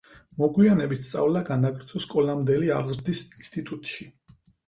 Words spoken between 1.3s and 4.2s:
განაგრძო სკოლამდელი აღზრდის ინსტიტუტში.